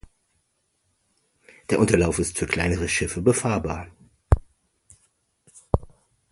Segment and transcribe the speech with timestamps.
[1.69, 3.89] Der Unterlauf ist für kleinere Schiffe befahrbar.